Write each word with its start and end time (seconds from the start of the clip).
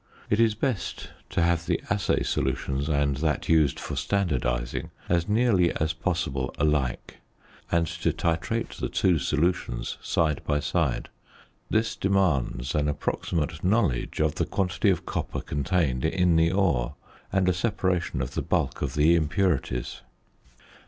It 0.31 0.39
is 0.39 0.55
best 0.55 1.09
to 1.29 1.43
have 1.43 1.67
the 1.67 1.79
assay 1.91 2.23
solution 2.23 2.89
and 2.89 3.17
that 3.17 3.47
used 3.47 3.79
for 3.79 3.93
standardising 3.93 4.89
as 5.07 5.29
nearly 5.29 5.71
as 5.75 5.93
possible 5.93 6.55
alike, 6.57 7.17
and 7.71 7.85
to 7.85 8.11
titrate 8.11 8.69
the 8.79 8.89
two 8.89 9.19
solutions 9.19 9.99
side 10.01 10.41
by 10.43 10.59
side. 10.59 11.09
This 11.69 11.95
demands 11.95 12.73
an 12.73 12.87
approximate 12.89 13.63
knowledge 13.63 14.19
of 14.19 14.33
the 14.33 14.45
quantity 14.47 14.89
of 14.89 15.05
copper 15.05 15.39
contained 15.41 16.03
in 16.03 16.35
the 16.35 16.51
ore 16.51 16.95
and 17.31 17.47
a 17.47 17.53
separation 17.53 18.23
of 18.23 18.33
the 18.33 18.41
bulk 18.41 18.81
of 18.81 18.95
the 18.95 19.13
impurities. 19.15 20.01